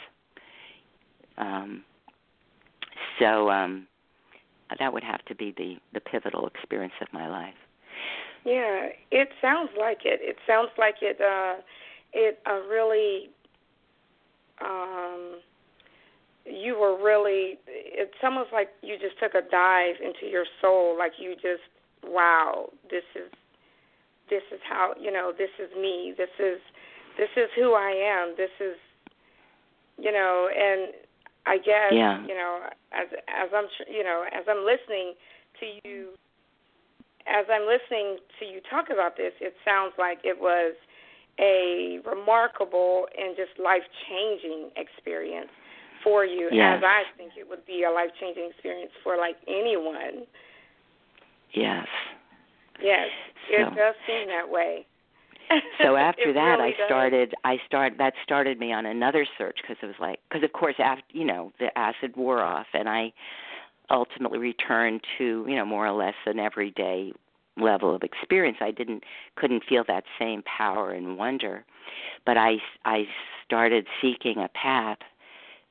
[1.39, 1.85] Um,
[3.19, 3.87] so um,
[4.79, 7.55] that would have to be the the pivotal experience of my life.
[8.45, 10.21] Yeah, it sounds like it.
[10.23, 11.21] It sounds like it.
[11.21, 11.63] Uh,
[12.13, 13.31] it uh, really.
[14.63, 15.41] Um,
[16.45, 17.59] you were really.
[17.67, 20.97] It's almost like you just took a dive into your soul.
[20.99, 21.65] Like you just,
[22.05, 23.31] wow, this is,
[24.29, 25.33] this is how you know.
[25.37, 26.13] This is me.
[26.17, 26.61] This is,
[27.17, 28.35] this is who I am.
[28.37, 28.77] This is,
[29.99, 30.93] you know, and
[31.47, 32.21] I guess Yeah.
[32.27, 32.61] you know,
[32.93, 35.15] as as I'm, you know, as I'm listening
[35.61, 36.09] to you
[37.27, 40.75] as I'm listening to you talk about this, it sounds like it was
[41.41, 45.51] a remarkable and just life changing experience
[46.03, 46.79] for you, Yes.
[46.79, 50.27] as I think it would be a life changing experience for like anyone.
[51.53, 51.87] Yes.
[52.81, 53.09] Yes,
[53.49, 54.85] it So- does seem that way.
[55.81, 56.87] So after that really i does.
[56.87, 60.53] started i start that started me on another search because it was like because of
[60.53, 63.13] course after you know the acid wore off and i
[63.91, 67.13] ultimately returned to you know more or less an everyday
[67.57, 69.05] level of experience i didn't
[69.37, 71.65] couldn't feel that same power and wonder
[72.27, 73.05] but i i
[73.45, 74.99] started seeking a path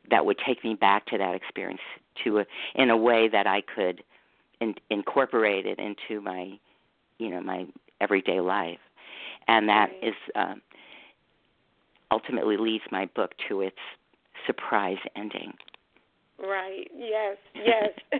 [0.09, 1.81] that would take me back to that experience
[2.23, 4.03] to a, in a way that i could
[4.61, 6.57] in, incorporate it into my
[7.17, 7.65] you know my
[7.99, 8.79] everyday life
[9.47, 10.61] and that is um,
[12.11, 13.77] ultimately leads my book to its
[14.45, 15.53] surprise ending.
[16.39, 16.89] Right.
[16.95, 17.37] Yes.
[17.55, 17.91] Yes.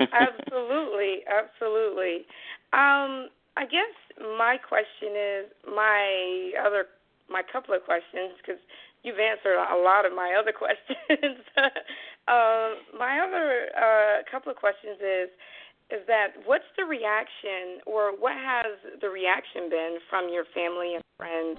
[0.12, 1.20] absolutely.
[1.28, 2.26] Absolutely.
[2.72, 3.94] Um, I guess
[4.38, 6.86] my question is my other
[7.30, 8.60] my couple of questions because
[9.02, 11.42] you've answered a lot of my other questions.
[12.26, 15.28] um, my other uh, couple of questions is
[15.90, 21.04] is that what's the reaction or what has the reaction been from your family and
[21.16, 21.58] friends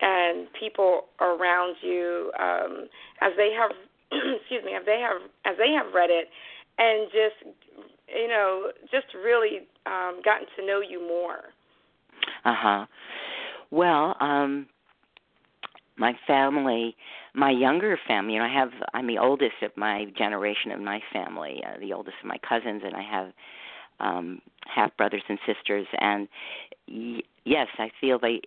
[0.00, 2.88] and people around you um,
[3.20, 3.70] as they have
[4.40, 6.28] excuse me as they have as they have read it
[6.78, 7.56] and just
[8.08, 11.52] you know just really um, gotten to know you more.
[12.44, 12.86] Uh huh.
[13.70, 14.66] Well, um,
[15.96, 16.96] my family,
[17.34, 21.00] my younger family, you know, I have I'm the oldest of my generation of my
[21.12, 23.32] family, uh, the oldest of my cousins, and I have
[24.00, 26.28] um half brothers and sisters and
[26.88, 28.40] y- yes, I feel they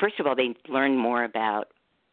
[0.00, 1.68] first of all they learn more about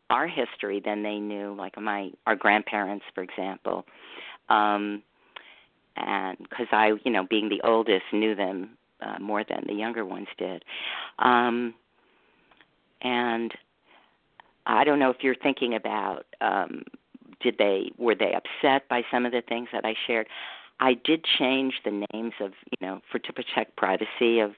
[0.10, 3.86] our history than they knew like my our grandparents for example
[4.49, 5.01] um
[5.97, 10.06] and because I, you know, being the oldest, knew them uh, more than the younger
[10.06, 10.63] ones did.
[11.19, 11.73] Um,
[13.01, 13.51] and
[14.82, 16.82] I don't know if you're thinking about um,
[17.39, 20.26] did they were they upset by some of the things that I shared.
[20.80, 24.54] I did change the names of you know for to protect privacy of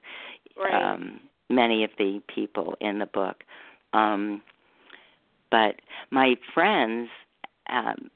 [0.58, 0.74] right.
[0.74, 3.44] um, many of the people in the book.
[3.92, 4.42] Um,
[5.52, 7.10] but my friends
[7.70, 8.10] um,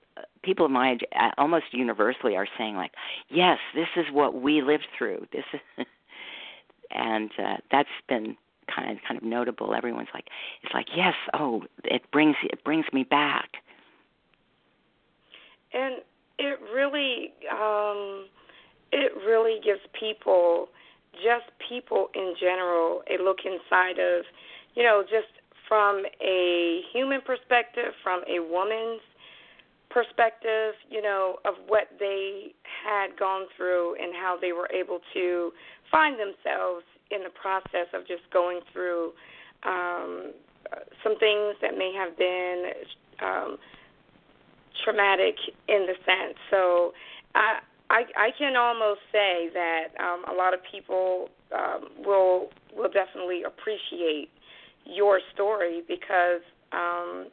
[0.44, 2.94] people of my age uh, almost universally are saying like,
[3.28, 5.86] "Yes, this is what we lived through." This is,
[6.92, 8.38] and uh, that's been
[8.74, 9.74] kind of kind of notable.
[9.74, 10.28] Everyone's like,
[10.64, 13.50] it's like, "Yes, oh, it brings it brings me back."
[15.74, 15.96] And
[16.40, 18.28] it really um
[18.92, 20.70] it really gives people
[21.14, 24.24] just people in general a look inside of,
[24.76, 25.28] you know, just
[25.68, 29.02] from a human perspective, from a woman's
[29.90, 35.52] perspective, you know, of what they had gone through and how they were able to
[35.92, 39.12] find themselves in the process of just going through
[39.64, 40.34] um,
[41.04, 42.72] some things that may have been
[43.22, 43.58] um,
[44.84, 45.36] traumatic
[45.68, 46.38] in the sense.
[46.52, 46.94] So
[47.36, 52.90] I, I, I can almost say that um, a lot of people um, will will
[52.92, 54.30] definitely appreciate
[54.86, 56.42] your story because
[56.72, 57.28] um,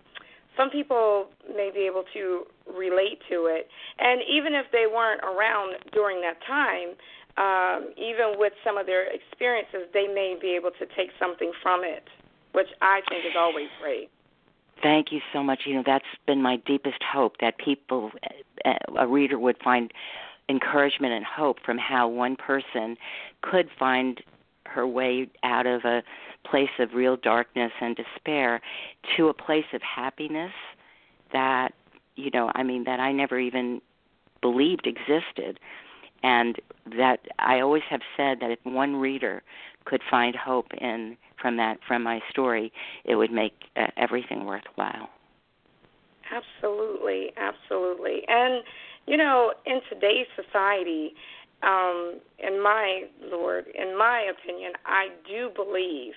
[0.57, 3.69] some people may be able to relate to it.
[3.99, 6.95] And even if they weren't around during that time,
[7.37, 11.83] um, even with some of their experiences, they may be able to take something from
[11.85, 12.05] it,
[12.53, 14.11] which I think is always great.
[14.83, 15.61] Thank you so much.
[15.67, 18.11] You know, that's been my deepest hope that people,
[18.65, 19.93] uh, a reader would find
[20.49, 22.97] encouragement and hope from how one person
[23.43, 24.21] could find
[24.67, 26.03] her way out of a
[26.49, 28.61] place of real darkness and despair
[29.17, 30.53] to a place of happiness
[31.33, 31.73] that
[32.17, 33.81] you know i mean that i never even
[34.43, 35.59] believed existed
[36.25, 36.57] and
[36.99, 39.43] that i always have said that if one reader
[39.85, 42.73] could find hope in from that from my story
[43.05, 45.11] it would make uh, everything worthwhile.
[46.33, 48.23] Absolutely absolutely.
[48.27, 48.65] And
[49.07, 51.15] you know in today's society
[51.63, 56.13] um, in my Lord, in my opinion, I do believe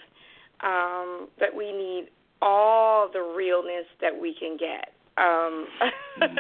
[0.62, 2.10] um, that we need
[2.42, 5.68] all the realness that we can get um,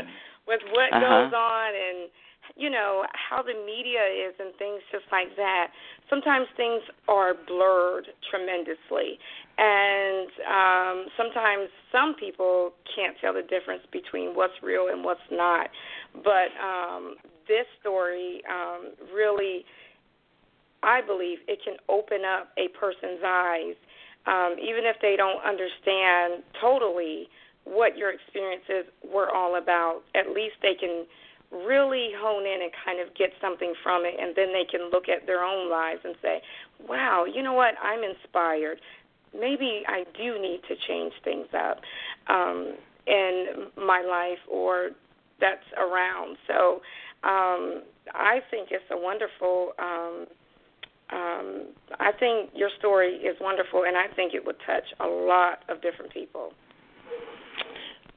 [0.48, 1.00] with what uh-huh.
[1.00, 2.10] goes on and
[2.56, 5.68] you know how the media is and things just like that.
[6.10, 9.20] Sometimes things are blurred tremendously,
[9.58, 15.70] and um, sometimes some people can't tell the difference between what's real and what's not.
[16.24, 17.16] But um,
[17.48, 19.66] this story um, really,
[20.84, 23.76] I believe, it can open up a person's eyes,
[24.26, 27.28] um, even if they don't understand totally
[27.64, 30.04] what your experiences were all about.
[30.16, 31.06] At least they can
[31.52, 35.08] really hone in and kind of get something from it, and then they can look
[35.10, 36.42] at their own lives and say,
[36.88, 37.76] wow, you know what?
[37.82, 38.80] I'm inspired.
[39.34, 41.80] Maybe I do need to change things up
[42.28, 42.74] um,
[43.06, 44.90] in my life or
[45.40, 46.38] that's around.
[46.48, 46.82] So
[47.24, 47.84] um,
[48.14, 49.74] I think it's a wonderful.
[49.80, 50.26] Um,
[51.10, 51.68] um,
[52.00, 55.82] I think your story is wonderful, and I think it would touch a lot of
[55.82, 56.52] different people.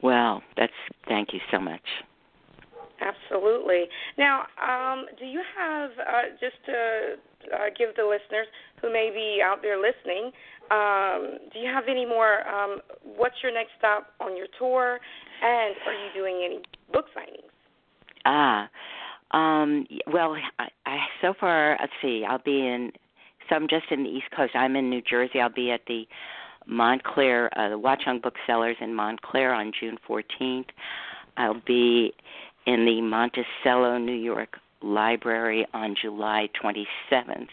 [0.02, 0.72] Well, that's
[1.06, 1.82] thank you so much.
[3.00, 3.84] Absolutely.
[4.18, 8.46] Now, um, do you have uh, just to uh, give the listeners
[8.80, 10.32] who may be out there listening?
[10.70, 12.46] Um, do you have any more?
[12.46, 12.80] Um,
[13.16, 15.00] what's your next stop on your tour,
[15.42, 16.60] and are you doing any
[16.92, 17.48] book signings?
[18.26, 18.68] Ah,
[19.32, 22.24] um, well, I, I so far let's see.
[22.28, 22.92] I'll be in.
[23.48, 24.52] So I'm just in the East Coast.
[24.54, 25.40] I'm in New Jersey.
[25.40, 26.04] I'll be at the
[26.66, 30.66] Montclair, uh, the Watchung Booksellers in Montclair on June 14th.
[31.36, 32.12] I'll be
[32.70, 37.48] in the Monticello, New York Library on July 27th,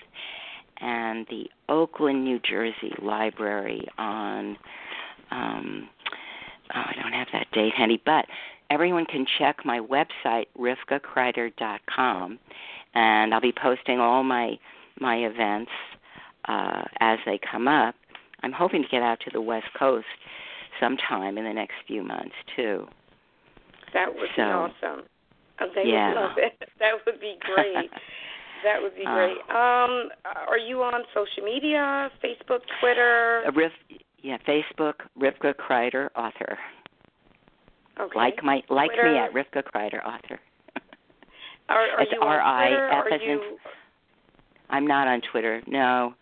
[0.80, 4.58] and the Oakland, New Jersey Library on
[5.32, 5.90] um,
[6.70, 8.26] oh, I don't have that date handy, but
[8.70, 12.40] everyone can check my website, rifkakreiter.com,
[12.94, 14.60] and I'll be posting all my
[15.00, 15.72] my events
[16.46, 17.96] uh, as they come up.
[18.44, 20.06] I'm hoping to get out to the West Coast
[20.80, 22.88] sometime in the next few months too.
[23.94, 25.04] That would so, be awesome.
[25.76, 26.10] They yeah.
[26.10, 26.70] would love it.
[26.80, 27.90] That would be great.
[28.64, 29.38] that would be Uh, great.
[29.50, 30.10] Um,
[30.48, 32.10] are you on social media?
[32.24, 33.44] Facebook, Twitter?
[33.48, 33.52] Uh,
[34.22, 36.58] yeah, Facebook, Rifka Kreiter, author.
[38.00, 38.16] Okay.
[38.18, 39.12] Like my like Twitter.
[39.12, 40.40] me at Rifka Kreiter, author.
[41.70, 42.68] Are, are It's you on R.I.
[42.70, 42.88] Twitter?
[42.90, 43.58] F Are as in- you?
[44.70, 45.62] I'm not on Twitter.
[45.68, 46.14] No,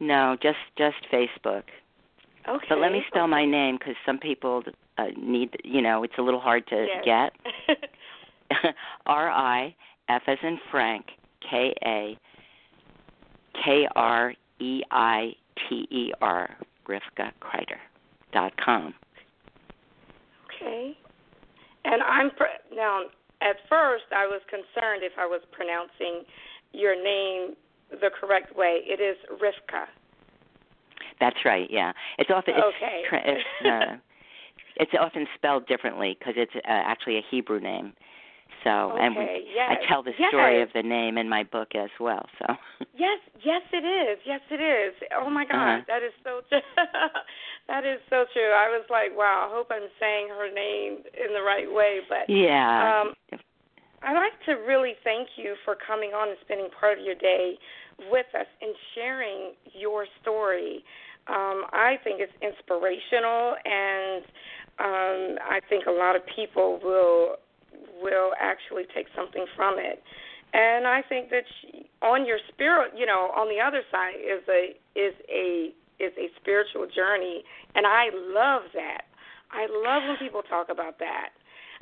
[0.00, 1.62] no, just just Facebook.
[2.48, 2.66] Okay.
[2.68, 4.62] But let me spell my name because some people
[4.98, 5.56] uh, need.
[5.64, 7.30] You know, it's a little hard to Yes.
[7.70, 7.78] get.
[9.06, 9.74] R I
[10.08, 11.06] F as in Frank
[11.48, 12.18] K A
[13.64, 15.32] K R E I
[15.68, 17.78] T E R Rifka Kreiter
[18.32, 18.94] dot com.
[20.54, 20.96] okay.
[21.84, 23.02] And I'm pr- now.
[23.42, 26.24] At first, I was concerned if I was pronouncing
[26.72, 27.54] your name
[27.90, 28.80] the correct way.
[28.84, 29.84] It is Rifka.
[31.20, 31.68] That's right.
[31.70, 33.02] Yeah, it's often it's, Okay.
[33.24, 33.96] it's, uh,
[34.76, 37.92] it's often spelled differently because it's uh, actually a Hebrew name.
[38.62, 40.68] So, and we, yes, I tell the story yes.
[40.68, 42.24] of the name in my book as well.
[42.38, 42.54] So,
[42.96, 44.18] Yes, yes, it is.
[44.24, 44.94] Yes, it is.
[45.12, 45.80] Oh my God, Uh-huh.
[45.86, 46.60] that is so true.
[47.68, 48.52] that is so true.
[48.54, 49.48] I was like, wow.
[49.50, 52.00] I hope I'm saying her name in the right way.
[52.08, 53.12] But yeah, um,
[54.02, 57.58] I'd like to really thank you for coming on and spending part of your day
[58.10, 60.84] with us and sharing your story.
[61.26, 64.24] Um, I think it's inspirational, and
[64.78, 67.36] um, I think a lot of people will
[68.02, 70.02] will actually take something from it.
[70.52, 74.42] And I think that she, on your spirit, you know, on the other side is
[74.48, 77.42] a is a is a spiritual journey,
[77.74, 79.02] and I love that.
[79.50, 81.30] I love when people talk about that.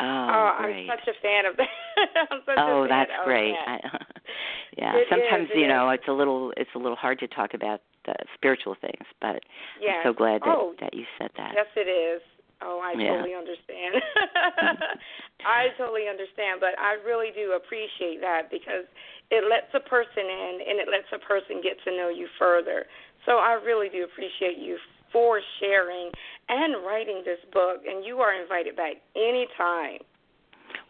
[0.01, 0.89] Oh, Uh, great.
[0.91, 1.69] I'm such a fan of that.
[2.31, 3.55] I'm such oh, a fan that's of great.
[3.67, 3.81] that.
[3.85, 3.99] I,
[4.79, 7.55] yeah, It sometimes is, you know it's a little it's a little hard to talk
[7.55, 9.43] about the spiritual things, but
[9.81, 10.03] Yes.
[10.05, 11.53] I'm so glad that oh, that you said that.
[11.55, 12.23] Yes, it is.
[12.63, 13.11] Oh, I Yeah.
[13.19, 13.99] totally understand.
[15.45, 18.87] I totally understand, but I really do appreciate that because
[19.31, 22.87] it lets a person in and it lets a person get to know you further.
[23.27, 24.79] So I really do appreciate you
[25.13, 26.11] for sharing
[26.49, 29.99] and writing this book, and you are invited back anytime.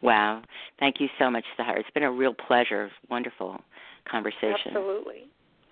[0.01, 0.43] Wow,
[0.79, 1.79] thank you so much, Sahar.
[1.79, 2.91] It's been a real pleasure.
[3.11, 3.61] Wonderful
[4.11, 4.75] conversation.
[4.75, 5.25] Absolutely.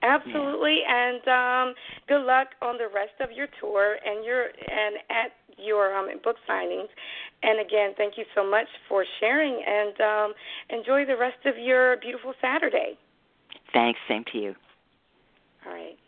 [0.03, 1.75] Absolutely, and um,
[2.09, 6.37] good luck on the rest of your tour and your and at your um, book
[6.49, 6.89] signings.
[7.43, 10.33] And again, thank you so much for sharing, and um,
[10.71, 12.99] enjoy the rest of your beautiful Saturday.
[13.75, 14.01] Thanks.
[14.09, 14.55] Same to you.
[15.67, 15.99] All right.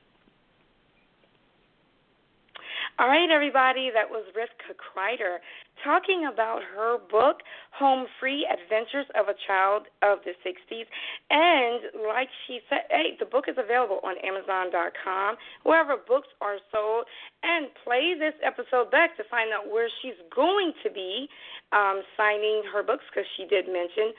[3.02, 3.90] All right, everybody.
[3.90, 5.42] That was Rifka Kreiter
[5.82, 7.42] talking about her book,
[7.74, 10.86] Home Free Adventures of a Child of the 60s.
[11.26, 15.34] And like she said, hey, the book is available on Amazon.com,
[15.66, 17.10] wherever books are sold.
[17.42, 21.26] And play this episode back to find out where she's going to be
[21.74, 24.14] um, signing her books, because she did mention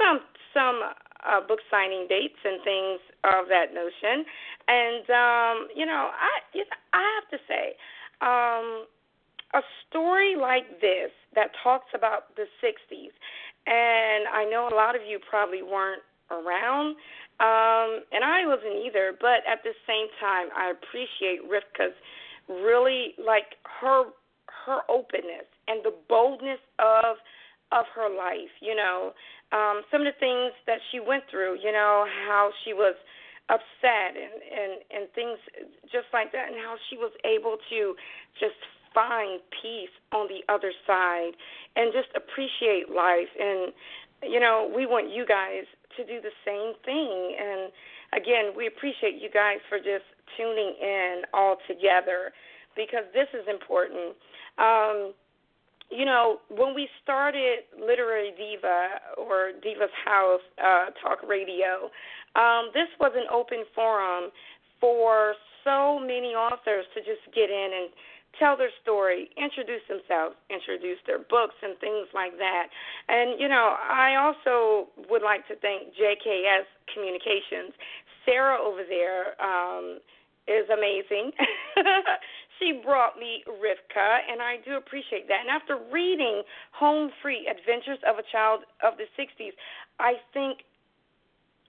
[0.00, 0.24] some
[0.56, 0.80] some
[1.20, 4.24] uh, book signing dates and things of that notion.
[4.72, 6.64] And um, you know, I
[6.96, 7.76] I have to say,
[8.20, 8.86] um,
[9.54, 13.12] a story like this that talks about the '60s,
[13.66, 16.96] and I know a lot of you probably weren't around,
[17.40, 19.12] um, and I wasn't either.
[19.18, 21.94] But at the same time, I appreciate Rifka's
[22.48, 24.04] really like her
[24.66, 27.16] her openness and the boldness of
[27.72, 28.52] of her life.
[28.60, 29.12] You know,
[29.52, 31.58] um, some of the things that she went through.
[31.62, 32.94] You know, how she was
[33.48, 35.38] upset and and and things
[35.90, 37.94] just like that, and how she was able to
[38.38, 38.58] just
[38.94, 41.36] find peace on the other side
[41.76, 43.28] and just appreciate life.
[43.38, 43.72] And
[44.24, 47.36] you know, we want you guys to do the same thing.
[47.36, 47.70] And
[48.12, 52.32] again, we appreciate you guys for just tuning in all together
[52.74, 54.16] because this is important.
[54.58, 55.12] Um,
[55.90, 61.90] you know, when we started Literary Diva or Diva's House uh, Talk Radio,
[62.34, 64.30] um, this was an open forum
[64.80, 65.34] for
[65.64, 67.90] so many authors to just get in and
[68.38, 72.68] tell their story, introduce themselves, introduce their books, and things like that.
[73.08, 77.72] And, you know, I also would like to thank JKS Communications.
[78.24, 79.98] Sarah over there um,
[80.46, 81.32] is amazing.
[82.58, 85.40] she brought me Rifka, and I do appreciate that.
[85.40, 86.42] And after reading
[86.72, 89.52] Home Free Adventures of a Child of the 60s,
[89.98, 90.58] I think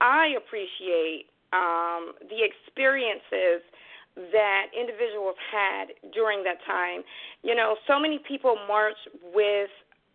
[0.00, 3.62] I appreciate um, the experiences
[4.32, 7.02] that individuals had during that time.
[7.42, 9.70] You know, so many people marched with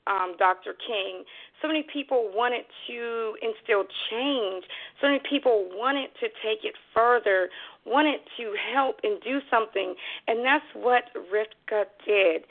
[0.08, 0.74] um, Dr.
[0.86, 1.24] King.
[1.62, 4.64] So many people wanted to instill change.
[5.00, 7.50] So many people wanted to take it further,
[7.86, 9.96] wanted to help and do something.
[10.28, 12.44] And that's what Rifka did.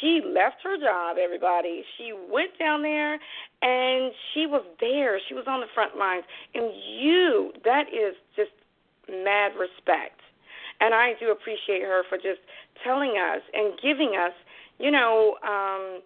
[0.00, 1.84] She left her job, everybody.
[1.96, 3.14] She went down there
[3.62, 5.18] and she was there.
[5.28, 6.24] She was on the front lines.
[6.54, 6.70] And
[7.00, 8.52] you, that is just
[9.08, 10.20] mad respect.
[10.80, 12.40] And I do appreciate her for just
[12.82, 14.32] telling us and giving us,
[14.78, 16.00] you know, um,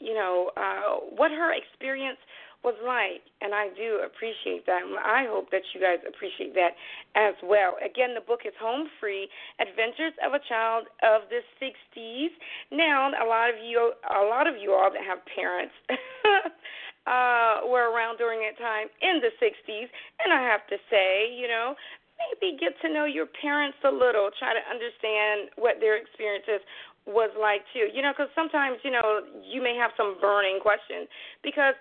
[0.00, 2.18] you know, uh, what her experience
[2.64, 4.80] was like, and I do appreciate that.
[5.04, 6.72] I hope that you guys appreciate that
[7.14, 7.76] as well.
[7.84, 9.28] Again, the book is Home Free:
[9.60, 12.32] Adventures of a Child of the '60s.
[12.72, 15.74] Now, a lot of you, a lot of you all that have parents.
[17.04, 19.88] uh, were around during that time in the 60s,
[20.24, 21.76] and I have to say, you know,
[22.16, 26.64] maybe get to know your parents a little, try to understand what their experiences
[27.06, 27.92] was like too.
[27.92, 31.08] You know, because sometimes you know you may have some burning questions
[31.42, 31.76] because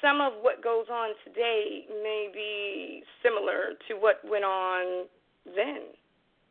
[0.00, 5.06] some of what goes on today may be similar to what went on
[5.44, 5.82] then.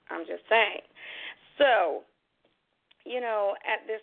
[0.10, 0.82] I'm just saying.
[1.58, 2.04] So,
[3.06, 4.02] you know, at this,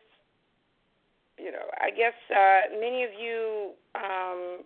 [1.38, 4.64] you know, I guess uh, many of you um,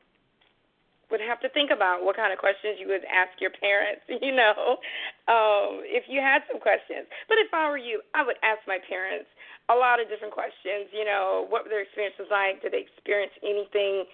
[1.10, 4.34] would have to think about what kind of questions you would ask your parents, you
[4.34, 4.78] know,
[5.28, 7.06] um, if you had some questions.
[7.28, 9.30] But if I were you, I would ask my parents
[9.68, 10.90] a lot of different questions.
[10.90, 12.62] You know, what were their experiences like?
[12.62, 14.06] Did they experience anything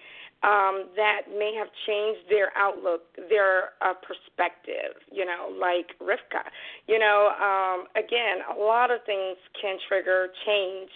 [0.43, 4.97] um, that may have changed their outlook, their uh, perspective?
[5.11, 6.45] You know, like Rifka.
[6.87, 10.91] You know, um, again, a lot of things can trigger change,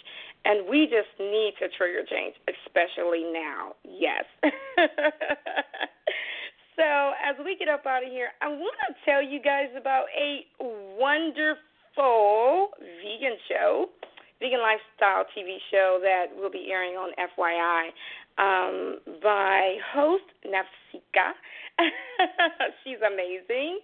[0.45, 3.75] and we just need to trigger change, especially now.
[3.85, 4.25] Yes.
[6.77, 10.05] So, as we get up out of here, I want to tell you guys about
[10.13, 10.45] a
[11.01, 13.89] wonderful vegan show
[14.41, 17.89] vegan lifestyle TV show that will be airing on FYI
[18.39, 21.33] um, by host Nafsika.
[22.85, 23.81] She's amazing.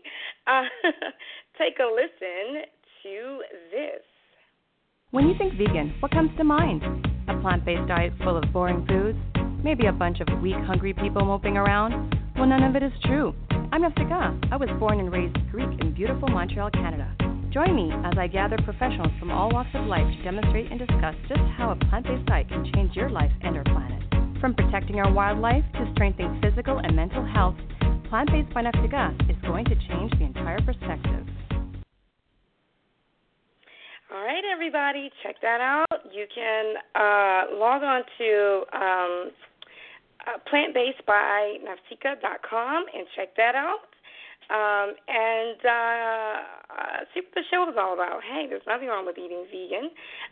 [0.47, 0.63] Uh,
[1.59, 2.65] take a listen
[3.03, 3.41] to
[3.71, 4.03] this.
[5.11, 6.83] When you think vegan, what comes to mind?
[7.29, 9.19] A plant based diet full of boring foods?
[9.63, 12.15] Maybe a bunch of weak, hungry people moping around?
[12.37, 13.35] Well, none of it is true.
[13.73, 14.53] I'm Nafsika.
[14.53, 17.15] I was born and raised Greek in beautiful Montreal, Canada.
[17.53, 21.15] Join me as I gather professionals from all walks of life to demonstrate and discuss
[21.29, 24.12] just how a plant based diet can change your life and our planet.
[24.43, 27.55] From protecting our wildlife to strengthening physical and mental health,
[28.11, 31.25] Plant Based by Nafsika is going to change the entire perspective.
[34.13, 35.87] All right, everybody, check that out.
[36.13, 39.31] You can uh, log on to um,
[40.27, 43.92] uh, plantbasedbynafsika.com and check that out
[44.51, 46.35] um, and uh,
[46.73, 48.25] uh, see what the show is all about.
[48.25, 49.91] Hey, there's nothing wrong with eating vegan.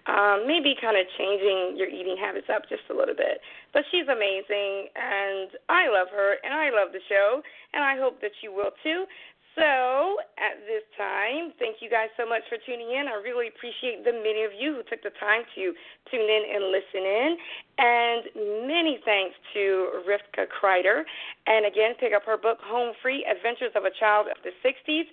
[0.08, 3.44] Um, maybe kind of changing your eating habits up just a little bit.
[3.72, 7.42] But she's amazing, and I love her, and I love the show,
[7.72, 9.06] and I hope that you will too.
[9.58, 13.10] So, at this time, thank you guys so much for tuning in.
[13.10, 15.74] I really appreciate the many of you who took the time to
[16.06, 17.30] tune in and listen in.
[17.78, 18.22] And
[18.70, 21.02] many thanks to Rifka Kreiter.
[21.50, 25.08] And again, pick up her book, Home Free Adventures of a Child of the 60s.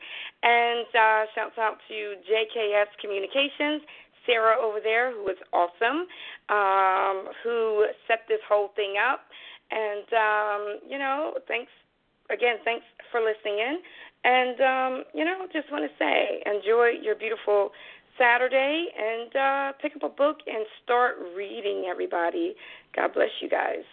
[0.46, 1.98] And uh, shouts out to
[2.30, 3.82] JKS Communications.
[4.28, 6.06] Sarah over there, who was awesome,
[6.52, 9.22] um, who set this whole thing up.
[9.72, 11.72] And, um, you know, thanks
[12.30, 13.80] again, thanks for listening in.
[14.28, 17.72] And um, you know, just want to say, enjoy your beautiful
[18.20, 21.86] Saturday and uh, pick up a book and start reading.
[21.90, 22.54] Everybody,
[22.94, 23.88] God bless you guys.